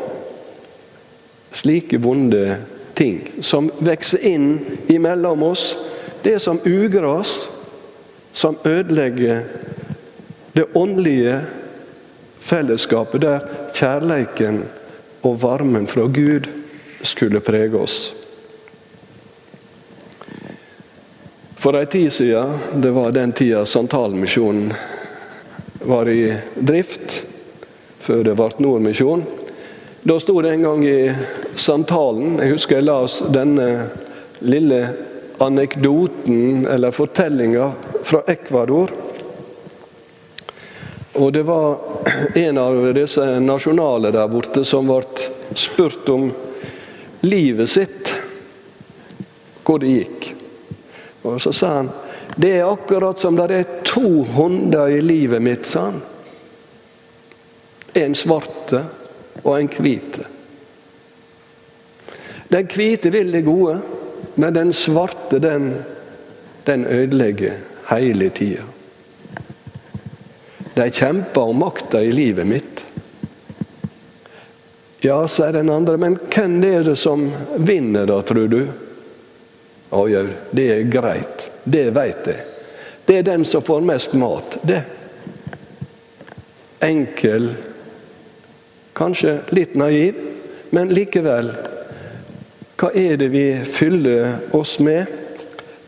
slike 1.52 1.98
vonde 2.00 2.56
ting 2.94 3.18
som 3.44 3.68
vokser 3.78 4.24
inn 4.24 4.54
imellom 4.88 5.42
oss. 5.42 5.76
Det 6.22 6.38
som 6.40 6.60
ugras 6.64 7.48
som 8.32 8.56
ødelegger 8.64 9.42
det 10.52 10.64
åndelige 10.74 11.40
fellesskapet 12.42 13.22
der 13.24 13.46
kjærleiken 13.74 14.64
og 15.22 15.38
varmen 15.42 15.86
fra 15.86 16.08
Gud 16.10 16.48
skulle 17.02 17.42
prege 17.44 17.78
oss. 17.78 18.12
For 21.62 21.78
ei 21.78 21.86
tid 21.86 22.10
siden, 22.10 22.56
det 22.82 22.90
var 22.90 23.12
den 23.14 23.32
tida 23.38 23.62
Santalmisjonen 23.66 24.72
var 25.86 26.08
i 26.10 26.32
drift, 26.58 27.22
før 28.02 28.24
det 28.26 28.34
ble 28.38 28.50
Nordmisjon, 28.64 29.22
da 30.02 30.16
sto 30.18 30.34
det 30.42 30.56
en 30.56 30.64
gang 30.66 30.80
i 30.82 31.12
Santalen 31.54 32.40
Jeg 32.42 32.56
husker 32.56 32.80
jeg 32.80 32.88
las 32.88 33.20
denne 33.30 33.66
lille 34.42 34.80
anekdoten, 35.42 36.66
eller 36.66 36.90
fortellinga, 36.90 37.68
fra 38.02 38.22
Ecuador. 38.26 38.90
Og 41.12 41.32
det 41.32 41.42
var 41.42 41.80
en 42.34 42.58
av 42.58 42.94
disse 42.94 43.24
nasjonale 43.40 44.12
der 44.14 44.30
borte 44.32 44.64
som 44.64 44.88
ble 44.88 45.02
spurt 45.58 46.08
om 46.08 46.30
livet 47.20 47.68
sitt, 47.70 48.14
hvor 49.62 49.82
det 49.82 49.92
gikk. 49.92 50.30
Og 51.22 51.40
Så 51.42 51.52
sa 51.52 51.74
han 51.80 51.92
det 52.36 52.54
er 52.56 52.64
akkurat 52.64 53.18
som 53.20 53.36
det 53.36 53.52
er 53.52 53.80
to 53.84 54.24
hunder 54.24 54.88
i 54.88 55.00
livet 55.04 55.42
mitt, 55.42 55.66
sa 55.68 55.90
han. 55.90 56.00
En 57.92 58.14
svarte 58.16 58.80
og 59.42 59.58
en 59.58 59.68
hvite. 59.68 60.24
Den 62.48 62.70
hvite 62.72 63.12
vil 63.12 63.32
det 63.32 63.44
gode, 63.44 63.78
men 64.34 64.54
den 64.56 64.72
svarte, 64.72 65.38
den, 65.38 65.74
den 66.64 66.86
ødelegger 66.86 67.60
hele 67.90 68.30
tida. 68.32 68.64
De 70.74 70.90
kjemper 70.90 71.40
om 71.40 71.58
makta 71.58 72.02
i 72.02 72.12
livet 72.12 72.46
mitt. 72.46 72.84
Ja, 75.04 75.28
sier 75.28 75.52
den 75.52 75.70
andre, 75.70 75.96
men 75.98 76.16
hvem 76.30 76.60
er 76.64 76.84
det 76.86 76.96
som 76.96 77.26
vinner 77.56 78.06
da, 78.06 78.20
tror 78.22 78.48
du? 78.48 78.60
Ja, 79.90 80.22
det 80.50 80.66
er 80.70 80.86
greit. 80.88 81.48
Det 81.64 81.90
veit 81.90 82.28
jeg. 82.30 82.44
Det 83.04 83.18
er 83.18 83.26
den 83.26 83.44
som 83.44 83.64
får 83.66 83.82
mest 83.82 84.14
mat, 84.14 84.56
det. 84.62 84.80
Enkel, 86.86 87.50
kanskje 88.94 89.40
litt 89.50 89.74
naiv, 89.74 90.16
men 90.70 90.94
likevel. 90.94 91.50
Hva 92.78 92.92
er 92.94 93.18
det 93.18 93.28
vi 93.34 93.44
fyller 93.66 94.54
oss 94.56 94.78
med? 94.78 95.10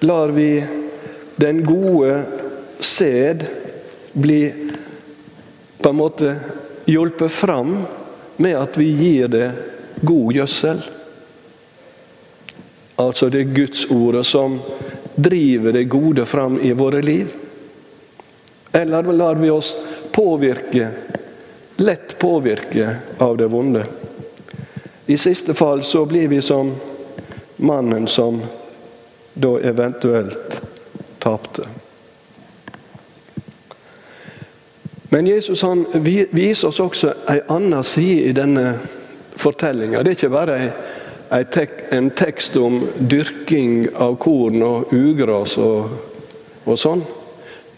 Lar 0.04 0.34
vi 0.34 0.58
den 1.38 1.62
gode 1.66 2.18
sæd 2.82 3.46
bli 4.12 4.63
på 5.84 5.90
en 5.90 5.96
måte 5.96 6.36
hjulpet 6.84 7.32
fram 7.32 7.82
med 8.36 8.56
at 8.56 8.78
vi 8.78 8.84
gir 8.84 9.28
det 9.28 9.50
god 10.00 10.32
gjødsel. 10.32 10.78
Altså 12.96 13.28
det 13.28 13.42
Guds 13.44 13.90
ordet 13.90 14.22
som 14.26 14.56
driver 15.14 15.76
det 15.76 15.84
gode 15.84 16.24
fram 16.26 16.56
i 16.60 16.72
våre 16.72 17.02
liv. 17.02 17.34
Eller 18.72 19.12
lar 19.12 19.34
vi 19.34 19.50
oss 19.50 19.76
påvirke, 20.12 20.88
lett 21.76 22.18
påvirke 22.18 22.96
av 23.18 23.36
det 23.36 23.52
vonde? 23.52 23.84
I 25.06 25.20
siste 25.20 25.54
fall 25.54 25.82
så 25.82 26.06
blir 26.08 26.28
vi 26.28 26.40
som 26.42 26.72
mannen 27.56 28.08
som 28.08 28.40
da 29.34 29.58
eventuelt 29.60 30.60
tapte. 31.18 31.73
Men 35.14 35.26
Jesus 35.26 35.62
han 35.62 35.86
viser 36.30 36.68
oss 36.68 36.80
også 36.80 37.12
en 37.30 37.40
annen 37.46 37.84
side 37.86 38.24
i 38.26 38.32
denne 38.34 38.72
fortellinga. 39.38 40.00
Det 40.02 40.10
er 40.10 40.16
ikke 40.18 40.30
bare 40.34 40.56
en 41.94 42.10
tekst 42.10 42.58
om 42.58 42.80
dyrking 42.98 43.86
av 43.94 44.16
korn 44.18 44.58
og 44.66 44.90
ugras 44.90 45.54
og, 45.62 45.94
og 46.66 46.82
sånn. 46.82 47.06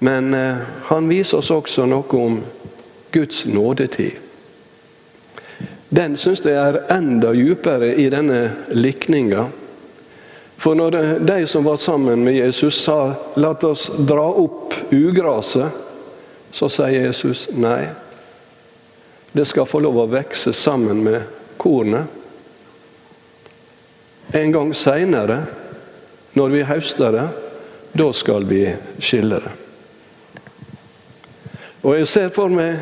Men 0.01 0.33
eh, 0.33 0.65
han 0.89 1.13
viser 1.13 1.43
oss 1.45 1.53
også 1.53 1.85
noe 1.93 2.25
om 2.25 2.41
Guds 3.13 3.45
nådetid. 3.53 4.17
Den 5.93 6.17
syns 6.17 6.41
jeg 6.41 6.57
er 6.57 6.87
enda 6.97 7.37
djupere 7.37 7.93
i 8.01 8.09
denne 8.17 8.47
likninga. 8.73 9.51
For 10.57 10.73
når 10.73 11.19
de 11.21 11.43
som 11.45 11.69
var 11.69 11.77
sammen 11.77 12.25
med 12.25 12.41
Jesus 12.41 12.81
sa 12.81 13.13
'la 13.37 13.59
oss 13.61 13.91
dra 14.09 14.25
opp 14.25 14.73
ugraset', 14.89 15.85
så 16.57 16.69
sier 16.73 17.05
Jesus 17.05 17.51
nei. 17.53 17.85
Det 19.33 19.45
skal 19.45 19.69
få 19.69 19.83
lov 19.85 19.99
å 20.01 20.07
vokse 20.09 20.55
sammen 20.57 21.03
med 21.05 21.27
kornet. 21.61 22.07
En 24.33 24.53
gang 24.55 24.73
seinere, 24.75 25.43
når 26.33 26.55
vi 26.55 26.63
høster 26.65 27.13
det, 27.13 27.27
da 27.97 28.07
skal 28.17 28.49
vi 28.49 28.63
skille 28.97 29.41
det. 29.45 29.53
Og 31.85 31.99
jeg 31.99 32.09
ser 32.09 32.33
for 32.35 32.49
meg 32.49 32.81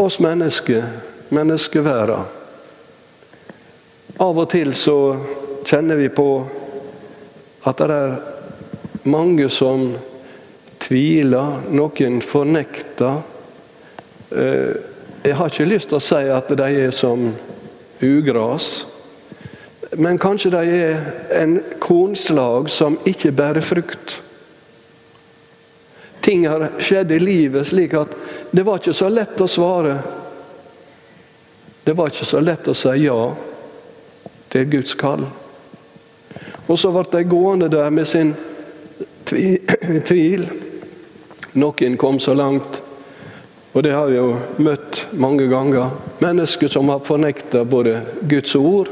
oss 0.00 0.16
mennesker, 0.24 0.88
menneskeværa. 1.28 2.18
Av 4.24 4.40
og 4.40 4.48
til 4.50 4.72
så 4.78 4.96
kjenner 5.68 6.00
vi 6.00 6.08
på 6.08 6.28
at 7.68 7.84
det 7.84 8.00
er 8.00 8.16
mange 9.12 9.52
som 9.52 9.92
tviler, 10.84 11.62
noen 11.72 12.20
fornekter. 12.22 13.22
Eh, 14.30 14.74
jeg 15.24 15.36
har 15.38 15.52
ikke 15.52 15.68
lyst 15.68 15.88
til 15.88 16.00
å 16.00 16.04
si 16.04 16.24
at 16.28 16.50
de 16.52 16.66
er 16.84 16.92
som 16.92 17.30
ugras. 18.04 18.86
Men 19.96 20.18
kanskje 20.20 20.50
de 20.52 20.62
er 20.74 21.06
en 21.40 21.56
kornslag 21.80 22.68
som 22.72 22.98
ikke 23.08 23.32
bærer 23.32 23.64
frukt. 23.64 24.18
Ting 26.24 26.46
har 26.48 26.70
skjedd 26.80 27.12
i 27.12 27.20
livet 27.20 27.68
slik 27.68 27.94
at 27.96 28.12
det 28.50 28.64
var 28.64 28.80
ikke 28.80 28.96
så 28.96 29.10
lett 29.12 29.40
å 29.40 29.48
svare. 29.48 29.98
Det 31.84 31.92
var 31.96 32.12
ikke 32.12 32.28
så 32.28 32.40
lett 32.40 32.68
å 32.68 32.76
si 32.76 32.94
ja 33.04 33.18
til 34.52 34.68
Guds 34.72 34.96
kall. 34.96 35.26
Og 36.64 36.78
så 36.80 36.92
ble 36.94 37.04
de 37.12 37.24
gående 37.28 37.68
der 37.72 37.92
med 37.92 38.08
sin 38.08 38.32
tvil. 40.08 40.46
Noen 41.54 41.96
kom 41.96 42.18
så 42.20 42.34
langt, 42.34 42.80
og 43.72 43.82
det 43.82 43.92
har 43.94 44.10
jeg 44.10 44.18
jo 44.18 44.62
møtt 44.62 45.04
mange 45.18 45.46
ganger. 45.50 45.92
Mennesker 46.22 46.70
som 46.70 46.90
har 46.90 47.02
fornekta 47.06 47.64
både 47.64 48.00
Guds 48.26 48.54
ord 48.58 48.90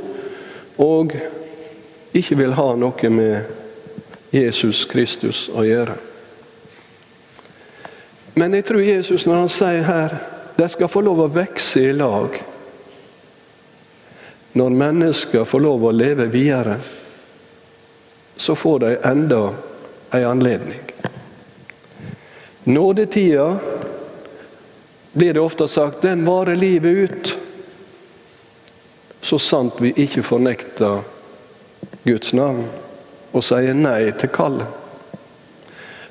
og 0.83 1.14
ikke 2.14 2.38
vil 2.38 2.54
ha 2.54 2.69
noe 2.78 3.11
med 3.11 4.33
Jesus 4.35 4.85
Kristus 4.90 5.49
å 5.52 5.64
gjøre. 5.66 5.97
Men 8.35 8.54
jeg 8.57 8.64
tror 8.64 8.81
Jesus, 8.81 9.26
når 9.26 9.42
han 9.42 9.52
sier 9.52 9.87
her 9.87 10.16
de 10.57 10.69
skal 10.71 10.90
få 10.90 11.02
lov 11.04 11.25
å 11.25 11.31
vokse 11.33 11.81
i 11.81 11.92
lag 11.97 12.37
Når 14.52 14.75
mennesker 14.76 15.47
får 15.49 15.61
lov 15.64 15.85
å 15.88 15.92
leve 15.97 16.26
videre, 16.28 16.75
så 18.37 18.52
får 18.54 18.78
de 18.83 18.90
enda 19.09 19.47
en 20.12 20.26
anledning. 20.28 20.91
Nådetida 22.64 23.57
blir 25.12 25.35
det 25.35 25.40
ofte 25.40 25.69
sagt, 25.69 26.02
den 26.02 26.25
varer 26.25 26.57
livet 26.57 26.90
ut 26.90 27.38
så 29.23 29.38
sant 29.38 29.78
vi 29.78 29.92
ikke 30.02 30.23
fornekter 30.26 31.02
Guds 32.02 32.33
navn 32.35 32.64
og 33.33 33.45
sier 33.47 33.76
nei 33.78 34.11
til 34.19 34.31
kallet. 34.35 34.66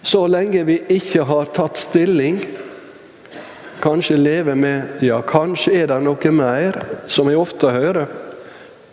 Så 0.01 0.23
lenge 0.31 0.63
vi 0.65 0.79
ikke 0.95 1.25
har 1.29 1.51
tatt 1.53 1.77
stilling, 1.77 2.39
kanskje 3.83 4.17
leve 4.17 4.55
med 4.57 5.03
ja, 5.05 5.19
kanskje 5.21 5.83
er 5.83 5.91
det 5.91 5.99
noe 6.05 6.31
mer, 6.33 6.79
som 7.05 7.29
jeg 7.29 7.37
ofte 7.37 7.69
hører 7.75 8.07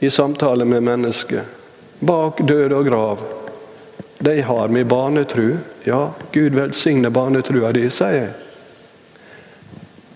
i 0.04 0.10
samtale 0.12 0.66
med 0.68 0.84
mennesker. 0.84 1.46
Bak 2.00 2.42
død 2.44 2.74
og 2.74 2.90
grav. 2.90 3.24
De 4.18 4.40
har 4.40 4.68
mi 4.68 4.84
barnetru. 4.84 5.56
Ja, 5.84 6.10
Gud 6.32 6.54
velsigne 6.54 7.10
barnetrua 7.10 7.72
di, 7.72 7.86
sier 7.90 8.16
jeg. 8.16 8.30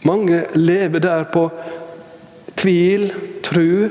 Mange 0.03 0.45
lever 0.59 1.01
der 1.01 1.25
på 1.25 1.47
tvil, 2.55 3.13
tru. 3.43 3.89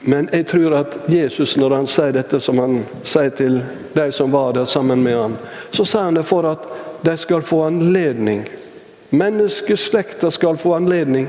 Men 0.00 0.28
jeg 0.32 0.46
tror 0.46 0.74
at 0.80 0.98
Jesus, 1.06 1.54
når 1.56 1.76
han 1.76 1.86
sier 1.86 2.10
dette 2.16 2.40
som 2.42 2.58
han 2.58 2.80
sier 3.06 3.30
til 3.38 3.60
de 3.94 4.08
som 4.12 4.34
var 4.34 4.56
der 4.56 4.66
sammen 4.66 5.02
med 5.02 5.14
han, 5.14 5.38
så 5.70 5.86
sier 5.86 6.08
han 6.08 6.18
det 6.18 6.26
for 6.26 6.48
at 6.50 6.66
de 7.06 7.14
skal 7.16 7.42
få 7.46 7.62
anledning. 7.68 8.42
Menneskeslekta 9.14 10.30
skal 10.30 10.58
få 10.58 10.74
anledning 10.74 11.28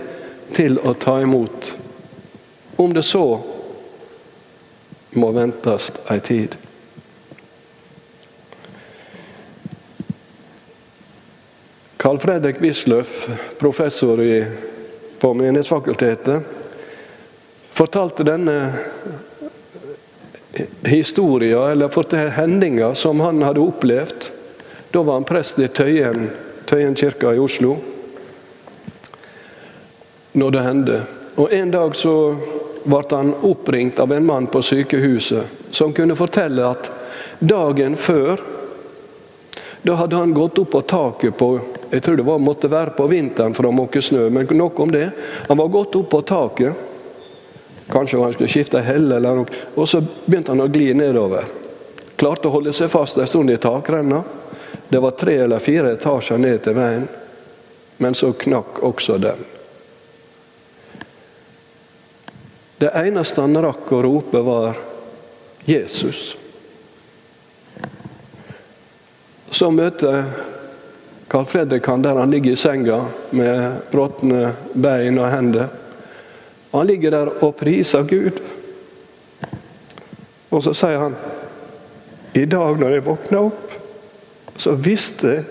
til 0.53 0.79
å 0.81 0.93
ta 0.97 1.19
imot. 1.21 1.73
Om 2.81 2.93
det 2.93 3.05
så 3.05 3.27
må 5.13 5.31
ventes 5.35 5.91
ei 6.09 6.19
tid. 6.25 6.62
Carl 12.03 12.17
Fredrik 12.19 12.61
Wisløff, 12.61 13.29
professor 13.57 14.21
i 14.21 14.45
på 15.19 15.29
Menighetsfakultetet, 15.33 16.41
fortalte 17.71 18.25
denne 18.27 18.73
historien, 20.83 21.71
eller 21.71 22.27
hendinga 22.35 22.89
som 22.95 23.19
han 23.23 23.39
hadde 23.41 23.63
opplevd. 23.63 24.27
Da 24.91 25.03
var 25.03 25.13
han 25.13 25.23
prest 25.23 25.59
i 25.63 25.67
Tøyen, 25.67 26.27
Tøyen 26.65 26.95
kirke 26.95 27.31
i 27.37 27.39
Oslo. 27.39 27.77
Når 30.33 30.51
det 30.51 30.63
hendte. 30.67 31.01
Og 31.35 31.53
En 31.53 31.71
dag 31.71 31.95
så 31.95 32.35
ble 32.83 33.03
han 33.15 33.31
oppringt 33.47 33.99
av 34.03 34.11
en 34.11 34.27
mann 34.27 34.49
på 34.51 34.59
sykehuset 34.59 35.71
som 35.71 35.95
kunne 35.95 36.19
fortelle 36.19 36.67
at 36.67 36.91
dagen 37.39 37.95
før 37.95 38.43
da 39.83 39.95
hadde 39.99 40.15
han 40.15 40.35
gått 40.35 40.59
opp 40.59 40.69
på 40.71 40.81
taket 40.81 41.37
på 41.37 41.49
jeg 41.93 42.03
tror 42.03 42.15
det 42.17 42.23
var, 42.23 42.39
måtte 42.39 42.67
være 42.67 42.89
på 42.97 43.05
vinteren 43.07 43.53
for 43.53 43.69
å 43.69 43.71
måke 43.71 44.01
snø, 44.01 44.25
men 44.33 44.47
nok 44.49 44.79
om 44.81 44.91
det. 44.91 45.11
Han 45.47 45.59
var 45.59 45.67
gått 45.67 45.95
opp 45.95 46.09
på 46.09 46.21
taket. 46.25 46.73
Kanskje 47.89 48.21
han 48.23 48.33
skulle 48.33 48.49
skifte 48.49 48.79
helle, 48.81 49.19
eller 49.19 49.35
noe. 49.37 49.59
Og 49.75 49.85
så 49.89 49.99
begynte 50.01 50.55
han 50.55 50.63
å 50.63 50.71
gli 50.73 50.87
nedover. 50.97 51.45
Klarte 52.17 52.49
å 52.49 52.53
holde 52.55 52.73
seg 52.73 52.89
fast 52.89 53.19
en 53.21 53.29
stund 53.29 53.53
i 53.53 53.59
takrenna. 53.61 54.23
Det 54.89 55.01
var 55.03 55.13
tre 55.21 55.35
eller 55.43 55.61
fire 55.61 55.91
etasjer 55.93 56.41
ned 56.41 56.63
til 56.65 56.73
veien, 56.79 57.05
men 58.01 58.17
så 58.17 58.31
knakk 58.41 58.81
også 58.89 59.19
den. 59.21 59.43
Det 62.81 62.89
eneste 63.03 63.45
han 63.45 63.61
rakk 63.61 63.91
å 63.93 64.01
rope, 64.01 64.41
var 64.41 64.81
'Jesus'. 65.65 66.33
Så 69.53 69.69
møter 69.69 70.25
Carl 71.33 71.45
Fredrik 71.45 71.87
han 71.87 72.01
der 72.01 72.15
han 72.15 72.31
ligger 72.31 72.51
i 72.51 72.55
senga 72.55 73.05
med 73.29 73.71
bråtne 73.91 74.51
bein 74.73 75.15
og 75.17 75.31
hender. 75.33 75.71
Han 76.71 76.85
ligger 76.87 77.11
der 77.11 77.31
og 77.41 77.55
priser 77.57 78.03
Gud. 78.05 78.37
Og 80.53 80.61
så 80.61 80.75
sier 80.77 80.99
han 81.01 81.15
i 82.37 82.43
dag 82.45 82.77
når 82.77 82.93
jeg 82.93 83.05
våkna 83.07 83.41
opp, 83.47 83.73
så 84.61 84.75
visste 84.77 85.31
jeg 85.31 85.47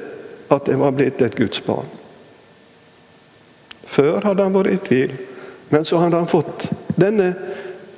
at 0.55 0.71
jeg 0.71 0.79
var 0.79 0.95
blitt 0.95 1.25
et 1.27 1.35
Guds 1.35 1.59
barn. 1.67 1.91
Før 3.83 4.21
hadde 4.23 4.47
han 4.47 4.55
vært 4.55 4.77
i 4.77 4.83
tvil, 4.87 5.17
men 5.75 5.89
så 5.89 5.99
hadde 5.99 6.21
han 6.21 6.31
fått 6.31 6.69
denne 6.95 7.33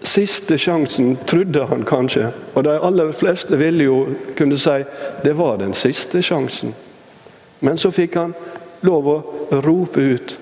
siste 0.00 0.56
sjansen, 0.56 1.18
trodde 1.28 1.68
han 1.68 1.84
kanskje. 1.84 2.32
Og 2.54 2.64
de 2.64 2.78
aller 2.80 3.12
fleste 3.12 3.60
ville 3.60 3.90
jo 3.90 4.00
kunne 4.40 4.56
si 4.56 4.78
det 5.20 5.36
var 5.36 5.60
den 5.60 5.76
siste 5.76 6.24
sjansen. 6.24 6.72
Men 7.60 7.78
så 7.78 7.90
fikk 7.94 8.16
han 8.16 8.34
lov 8.80 9.08
å 9.08 9.16
rope 9.64 10.00
ut 10.00 10.38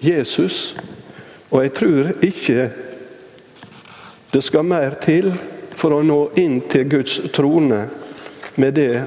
'Jesus'. 0.00 0.74
Og 1.50 1.62
jeg 1.62 1.72
tror 1.72 2.12
ikke 2.22 2.70
det 4.30 4.42
skal 4.44 4.62
mer 4.62 4.98
til 5.00 5.30
for 5.72 5.94
å 5.96 6.02
nå 6.02 6.18
inn 6.36 6.60
til 6.68 6.84
Guds 6.84 7.20
trone 7.32 7.86
med 8.54 8.74
det 8.74 9.04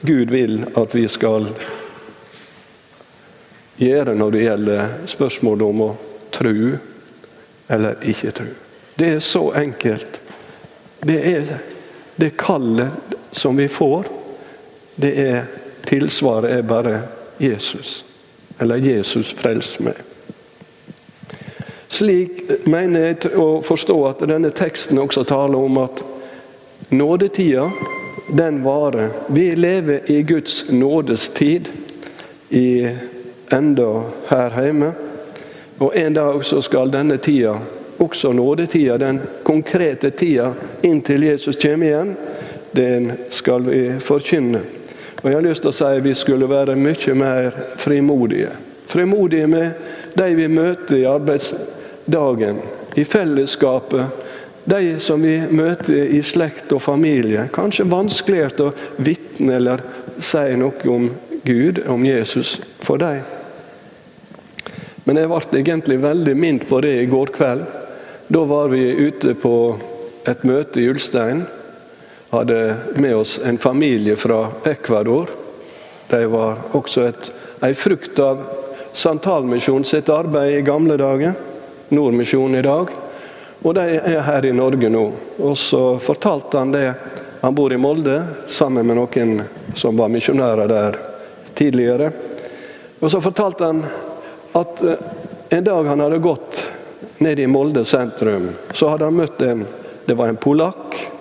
Gud 0.00 0.30
vil 0.30 0.64
at 0.74 0.94
vi 0.94 1.04
skal 1.08 1.46
gjøre 3.76 4.14
når 4.18 4.34
det 4.34 4.42
gjelder 4.42 4.94
spørsmålet 5.06 5.66
om 5.68 5.84
å 5.86 5.90
tro 6.34 6.72
eller 7.72 8.08
ikke 8.10 8.32
tro. 8.34 8.48
Det 8.98 9.12
er 9.14 9.22
så 9.24 9.44
enkelt. 9.56 10.20
Det 11.00 11.18
er 11.36 11.52
det 12.16 12.32
kallet 12.36 13.14
som 13.32 13.56
vi 13.56 13.68
får. 13.68 14.10
Det 14.94 15.12
er 15.22 15.46
Tilsvaret 15.86 16.52
er 16.52 16.62
bare 16.62 17.02
Jesus. 17.40 18.04
Eller 18.60 18.76
'Jesus, 18.76 19.32
frels 19.32 19.80
meg'. 19.80 20.02
Slik 21.88 22.66
mener 22.66 23.00
jeg 23.00 23.34
å 23.36 23.60
forstå 23.60 23.96
at 24.08 24.22
denne 24.24 24.50
teksten 24.50 24.98
også 24.98 25.26
taler 25.28 25.58
om 25.58 25.76
at 25.82 26.00
nådetida, 26.88 27.70
den 28.32 28.62
varer. 28.64 29.10
Vi 29.28 29.54
lever 29.54 30.10
i 30.10 30.22
Guds 30.22 30.64
nådes 30.70 31.28
tid 31.28 31.68
i 32.48 32.88
enda 33.52 34.02
her 34.28 34.56
hjemme. 34.62 34.92
Og 35.78 35.92
en 35.98 36.14
dag 36.14 36.44
så 36.44 36.62
skal 36.64 36.92
denne 36.92 37.16
tida, 37.16 37.58
også 37.98 38.32
nådetida, 38.32 38.96
den 38.98 39.20
konkrete 39.42 40.10
tida 40.10 40.52
inntil 40.82 41.22
Jesus 41.22 41.56
kommer 41.56 41.86
igjen, 41.86 42.16
den 42.72 43.12
skal 43.28 43.68
vi 43.68 43.82
forkynne. 44.00 44.60
Og 45.22 45.30
jeg 45.30 45.38
har 45.38 45.46
lyst 45.46 45.62
til 45.62 45.70
å 45.70 45.76
si 45.76 45.86
at 45.86 46.04
vi 46.04 46.14
skulle 46.18 46.50
være 46.50 46.76
mye 46.76 47.14
mer 47.14 47.58
frimodige. 47.78 48.50
Frimodige 48.90 49.46
med 49.46 50.18
de 50.18 50.28
vi 50.36 50.48
møter 50.50 50.98
i 50.98 51.08
arbeidsdagen, 51.08 52.58
i 52.98 53.04
fellesskapet 53.08 54.22
de 54.64 55.00
som 55.00 55.22
vi 55.22 55.36
møter 55.50 56.10
i 56.14 56.22
slekt 56.22 56.72
og 56.74 56.82
familie. 56.82 57.48
Kanskje 57.54 57.88
vanskeligere 57.90 58.68
å 58.68 58.74
vitne 59.02 59.56
eller 59.58 59.82
si 60.22 60.44
noe 60.58 60.90
om 60.90 61.08
Gud, 61.42 61.82
om 61.90 62.04
Jesus, 62.06 62.60
for 62.82 63.02
dem. 63.02 63.22
Men 65.04 65.18
jeg 65.18 65.30
ble 65.32 65.58
egentlig 65.58 65.98
veldig 66.02 66.34
minnet 66.38 66.68
på 66.68 66.78
det 66.84 66.94
i 67.00 67.08
går 67.10 67.32
kveld. 67.34 67.64
Da 68.30 68.44
var 68.46 68.70
vi 68.70 68.84
ute 69.08 69.34
på 69.34 69.56
et 70.30 70.44
møte 70.46 70.78
i 70.78 70.86
Ulstein. 70.92 71.42
Hadde 72.32 72.76
med 72.94 73.16
oss 73.16 73.40
en 73.44 73.58
familie 73.58 74.16
fra 74.16 74.46
Ecuador. 74.64 75.26
De 76.08 76.24
var 76.26 76.62
også 76.72 77.02
et, 77.10 77.26
ei 77.60 77.74
frukt 77.76 78.16
av 78.24 78.40
Santalmisjonen 78.96 79.84
sitt 79.84 80.08
arbeid 80.08 80.54
i 80.56 80.62
gamle 80.64 80.96
dager. 80.96 81.36
Nordmisjonen 81.92 82.56
i 82.56 82.64
dag. 82.64 82.88
Og 83.60 83.76
de 83.76 83.84
er 84.00 84.24
her 84.24 84.48
i 84.48 84.54
Norge 84.56 84.88
nå. 84.88 85.04
Og 85.44 85.58
så 85.60 85.82
fortalte 86.00 86.56
han 86.56 86.72
det. 86.72 86.86
Han 87.44 87.54
bor 87.54 87.72
i 87.72 87.76
Molde 87.76 88.16
sammen 88.48 88.88
med 88.88 89.02
noen 89.02 89.36
som 89.76 90.00
var 90.00 90.08
misjonærer 90.16 90.72
der 90.72 91.00
tidligere. 91.52 92.14
Og 93.00 93.12
så 93.12 93.20
fortalte 93.20 93.74
han 93.74 93.84
at 94.56 94.86
eh, 94.88 95.08
en 95.58 95.68
dag 95.68 95.84
han 95.84 96.00
hadde 96.00 96.24
gått 96.24 96.64
ned 97.20 97.44
i 97.44 97.46
Molde 97.46 97.84
sentrum, 97.84 98.54
så 98.72 98.88
hadde 98.88 99.12
han 99.12 99.20
møtt 99.20 99.42
en 99.44 99.66
Det 100.06 100.16
var 100.18 100.32
en 100.32 100.40
polakk. 100.40 101.11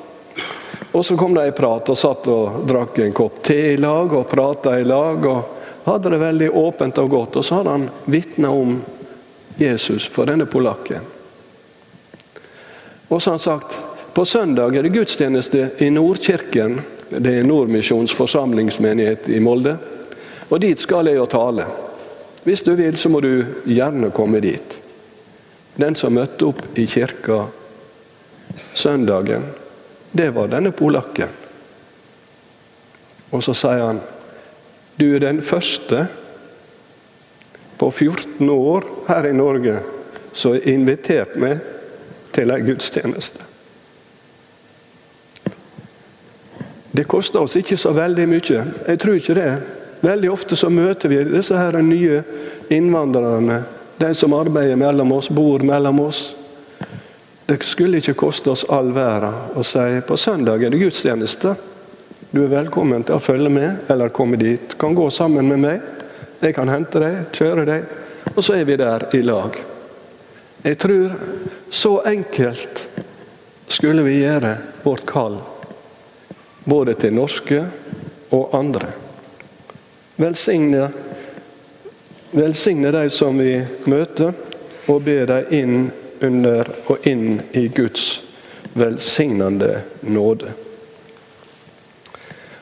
Og 0.92 1.06
så 1.06 1.18
kom 1.18 1.34
de 1.34 1.48
i 1.48 1.56
prat 1.56 1.90
og 1.90 1.98
satt 1.98 2.28
og 2.28 2.64
drakk 2.68 3.00
en 3.00 3.14
kopp 3.16 3.40
te 3.46 3.60
i 3.74 3.78
lag 3.80 4.12
og 4.12 4.28
prata 4.30 4.76
i 4.80 4.84
lag. 4.84 5.26
og 5.26 5.86
Hadde 5.86 6.12
det 6.14 6.20
veldig 6.22 6.50
åpent 6.52 6.98
og 6.98 7.10
godt. 7.10 7.38
Og 7.40 7.46
så 7.46 7.60
hadde 7.60 7.76
han 7.78 7.88
vitna 8.06 8.52
om 8.52 8.82
Jesus 9.58 10.10
for 10.12 10.28
denne 10.28 10.46
polakken. 10.46 11.08
Og 13.08 13.22
så 13.22 13.30
har 13.30 13.38
han 13.38 13.46
sagt 13.46 13.80
på 14.14 14.26
søndag 14.26 14.76
er 14.76 14.84
det 14.84 14.92
gudstjeneste 14.92 15.70
i 15.80 15.90
Nordkirken. 15.90 16.82
Det 17.10 17.38
er 17.40 17.48
Nordmisjons 17.48 18.12
forsamlingsmenighet 18.16 19.30
i 19.32 19.40
Molde. 19.40 19.78
Og 20.50 20.60
dit 20.60 20.80
skal 20.80 21.08
jeg 21.08 21.20
og 21.22 21.30
tale. 21.32 21.66
Hvis 22.44 22.64
du 22.68 22.74
vil, 22.76 22.98
så 22.98 23.10
må 23.10 23.22
du 23.24 23.46
gjerne 23.64 24.12
komme 24.12 24.42
dit. 24.44 24.78
Den 25.80 25.96
som 25.96 26.16
møtte 26.16 26.50
opp 26.52 26.80
i 26.80 26.84
kirka 26.90 27.46
søndagen, 28.76 29.46
det 30.12 30.30
var 30.36 30.52
denne 30.52 30.72
polakken. 30.72 31.30
Og 33.32 33.44
så 33.44 33.56
sier 33.56 33.86
han 33.86 34.02
du 35.00 35.08
er 35.16 35.24
den 35.24 35.40
første 35.42 36.04
på 37.80 37.88
14 37.90 38.50
år 38.50 38.86
her 39.08 39.28
i 39.30 39.34
Norge 39.34 39.80
som 40.34 40.54
har 40.54 40.68
invitert 40.70 41.38
meg 41.40 41.64
til 42.36 42.52
ei 42.54 42.62
gudstjeneste. 42.64 43.48
Det 46.92 47.08
koster 47.08 47.42
oss 47.42 47.56
ikke 47.56 47.80
så 47.80 47.94
veldig 47.96 48.28
mye. 48.30 48.64
Jeg 48.88 49.00
tror 49.00 49.18
ikke 49.18 49.36
det. 49.40 49.52
Veldig 50.02 50.32
ofte 50.32 50.58
så 50.60 50.70
møter 50.70 51.10
vi 51.10 51.22
disse 51.30 51.56
her 51.56 51.78
nye 51.82 52.20
innvandrerne. 52.70 53.62
De 54.02 54.12
som 54.18 54.34
arbeider 54.36 54.76
mellom 54.76 55.12
oss, 55.16 55.30
bor 55.30 55.64
mellom 55.64 56.04
oss. 56.04 56.24
Det 57.46 57.58
skulle 57.64 58.00
ikke 58.00 58.14
koste 58.14 58.52
oss 58.54 58.64
all 58.70 58.92
verden 58.96 59.58
å 59.58 59.64
si 59.66 60.02
på 60.08 60.18
søndag 60.18 60.64
er 60.64 60.74
det 60.74 60.80
gudstjeneste. 60.82 61.56
Du 62.32 62.44
er 62.46 62.54
velkommen 62.54 63.04
til 63.04 63.18
å 63.18 63.24
følge 63.24 63.50
med 63.52 63.90
eller 63.92 64.14
komme 64.16 64.38
dit. 64.40 64.70
Du 64.72 64.78
kan 64.80 64.96
gå 64.96 65.10
sammen 65.12 65.50
med 65.50 65.60
meg. 65.60 65.82
Jeg 66.42 66.56
kan 66.56 66.70
hente 66.72 67.02
deg, 67.02 67.18
kjøre 67.36 67.66
deg, 67.68 67.90
og 68.32 68.40
så 68.42 68.56
er 68.58 68.66
vi 68.66 68.78
der 68.80 69.04
i 69.14 69.20
lag. 69.26 69.58
Jeg 70.64 70.78
tror 70.82 71.14
så 71.70 71.92
enkelt 72.08 72.86
skulle 73.70 74.06
vi 74.06 74.22
gjøre 74.22 74.56
vårt 74.84 75.06
kall, 75.10 75.38
både 76.64 76.96
til 77.02 77.14
norske 77.14 77.62
og 78.32 78.56
andre. 78.58 78.90
Velsigne, 80.22 80.88
velsigne 82.32 82.92
de 82.94 83.06
som 83.14 83.38
vi 83.38 83.58
møter, 83.92 84.34
og 84.90 85.04
be 85.06 85.22
dem 85.30 85.52
inn 85.54 85.76
under 86.22 86.68
og 86.88 87.08
inn 87.08 87.42
i 87.52 87.68
Guds 87.68 88.24
velsignende 88.74 89.82
nåde. 90.02 90.52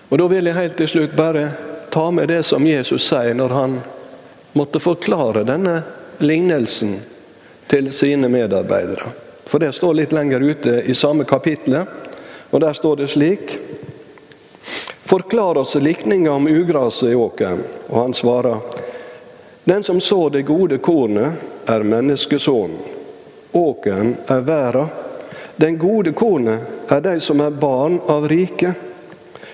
Og 0.09 0.17
Da 0.17 0.27
vil 0.27 0.45
jeg 0.45 0.55
helt 0.55 0.77
til 0.77 0.87
slutt 0.87 1.15
bare 1.15 1.49
ta 1.89 2.11
med 2.11 2.27
det 2.27 2.43
som 2.43 2.65
Jesus 2.67 3.05
sier 3.07 3.33
når 3.37 3.49
han 3.49 3.79
måtte 4.57 4.81
forklare 4.81 5.43
denne 5.45 5.81
lignelsen 6.17 6.99
til 7.69 7.91
sine 7.93 8.29
medarbeidere. 8.29 9.11
For 9.45 9.59
det 9.59 9.73
står 9.73 9.93
litt 9.93 10.13
lenger 10.13 10.41
ute 10.41 10.81
i 10.85 10.93
samme 10.93 11.23
kapitlet, 11.23 11.87
og 12.49 12.61
der 12.61 12.73
står 12.73 12.95
det 12.95 13.09
slik 13.13 13.57
Forklar 15.09 15.57
oss 15.57 15.73
likninga 15.75 16.31
om 16.31 16.47
ugraset 16.47 17.09
i 17.09 17.15
åkeren. 17.15 17.63
Og 17.87 17.97
han 17.97 18.13
svarer 18.13 18.59
Den 19.63 19.83
som 19.83 20.01
så 20.01 20.29
det 20.29 20.45
gode 20.45 20.77
kornet, 20.77 21.33
er 21.65 21.83
menneskesonen. 21.83 22.98
Åkeren 23.51 24.15
er 24.27 24.41
verda. 24.41 24.87
Den 25.55 25.77
gode 25.77 26.13
kornet 26.13 26.91
er 26.91 27.01
de 27.01 27.19
som 27.19 27.41
er 27.41 27.51
barn 27.51 27.97
av 28.07 28.27
riket. 28.29 28.73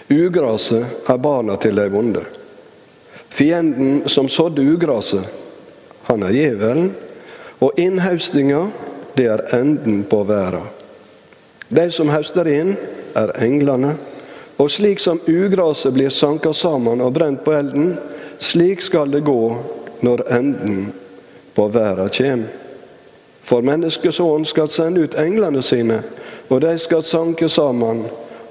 Ugraset 0.10 1.10
er 1.10 1.18
barna 1.18 1.56
til 1.58 1.76
de 1.80 1.88
vonde. 1.90 2.22
Fienden 3.30 4.04
som 4.10 4.30
sådde 4.30 4.62
ugraset, 4.62 5.26
han 6.04 6.24
er 6.24 6.36
djevelen, 6.36 6.92
og 7.60 7.80
innhaustinga, 7.80 8.68
det 9.16 9.26
er 9.32 9.42
enden 9.58 10.04
på 10.08 10.22
verda. 10.28 10.62
De 11.68 11.88
som 11.92 12.12
høster 12.14 12.48
inn, 12.52 12.76
er 13.16 13.34
englene. 13.44 13.96
Og 14.62 14.70
slik 14.72 15.02
som 15.04 15.20
ugraset 15.28 15.96
blir 15.96 16.14
sanka 16.14 16.54
sammen 16.54 17.02
og 17.04 17.16
brent 17.16 17.42
på 17.44 17.56
elden, 17.56 17.96
slik 18.38 18.84
skal 18.84 19.12
det 19.12 19.26
gå 19.26 19.42
når 20.06 20.24
enden 20.38 20.94
på 21.56 21.68
verda 21.74 22.08
kjem. 22.12 22.46
For 23.46 23.62
menneskesonen 23.62 24.46
skal 24.46 24.70
sende 24.74 25.06
ut 25.06 25.16
englene 25.22 25.62
sine, 25.62 26.00
og 26.50 26.62
de 26.62 26.74
skal 26.82 27.04
sanke 27.06 27.50
sammen 27.50 28.06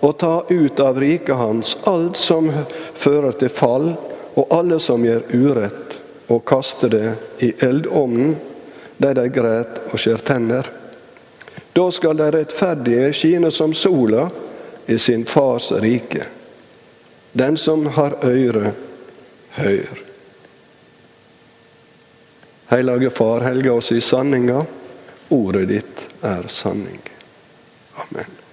og 0.05 0.19
ta 0.21 0.45
ut 0.49 0.81
av 0.81 1.01
riket 1.01 1.35
hans 1.35 1.77
alt 1.91 2.19
som 2.21 2.51
fører 2.95 3.35
til 3.41 3.51
fall, 3.51 3.95
og 4.35 4.55
alle 4.55 4.79
som 4.83 5.03
gjør 5.07 5.25
urett, 5.33 5.99
og 6.29 6.45
kaste 6.47 6.91
det 6.93 7.15
i 7.43 7.53
eldovnen, 7.65 8.37
der 8.99 9.17
de 9.19 9.27
græt 9.35 9.81
og 9.91 9.99
skjer 9.99 10.23
tenner. 10.23 10.69
Da 11.75 11.89
skal 11.91 12.19
de 12.19 12.31
rettferdige 12.37 13.11
skine 13.17 13.51
som 13.51 13.75
sola 13.75 14.29
i 14.87 14.99
sin 14.99 15.25
fars 15.27 15.73
rike. 15.83 16.23
Den 17.33 17.57
som 17.59 17.87
har 17.97 18.15
øre, 18.23 18.73
hør. 19.59 20.03
Hellige 22.71 23.11
Far, 23.11 23.41
helge 23.41 23.73
oss 23.73 23.93
i 23.93 24.01
sanninga. 24.01 24.63
Ordet 25.29 25.69
ditt 25.69 26.07
er 26.23 26.49
sanning. 26.49 27.01
Amen. 27.95 28.44